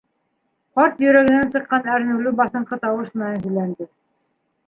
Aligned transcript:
Ҡарт 0.79 1.03
йөрәгенән 1.07 1.51
сыҡҡан 1.51 1.85
әрнеүле 1.97 2.33
баҫынҡы 2.39 2.79
тауыш 2.87 3.11
менән 3.23 3.37
һөйләнде: 3.45 3.87